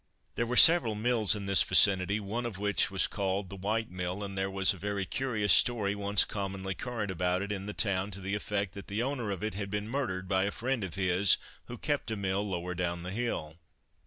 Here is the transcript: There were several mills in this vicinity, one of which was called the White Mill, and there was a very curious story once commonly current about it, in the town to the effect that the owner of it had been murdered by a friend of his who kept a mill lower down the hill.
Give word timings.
There 0.33 0.47
were 0.47 0.57
several 0.57 0.95
mills 0.95 1.35
in 1.35 1.45
this 1.45 1.61
vicinity, 1.61 2.19
one 2.19 2.47
of 2.47 2.57
which 2.57 2.89
was 2.89 3.05
called 3.05 3.51
the 3.51 3.55
White 3.55 3.91
Mill, 3.91 4.23
and 4.23 4.35
there 4.35 4.49
was 4.49 4.73
a 4.73 4.77
very 4.77 5.05
curious 5.05 5.53
story 5.53 5.93
once 5.93 6.25
commonly 6.25 6.73
current 6.73 7.11
about 7.11 7.43
it, 7.43 7.51
in 7.51 7.67
the 7.67 7.73
town 7.75 8.09
to 8.09 8.19
the 8.19 8.33
effect 8.33 8.73
that 8.73 8.87
the 8.87 9.03
owner 9.03 9.29
of 9.29 9.43
it 9.43 9.53
had 9.53 9.69
been 9.69 9.87
murdered 9.87 10.27
by 10.27 10.45
a 10.45 10.49
friend 10.51 10.83
of 10.83 10.95
his 10.95 11.37
who 11.65 11.77
kept 11.77 12.09
a 12.09 12.15
mill 12.15 12.41
lower 12.41 12.73
down 12.73 13.03
the 13.03 13.11
hill. 13.11 13.59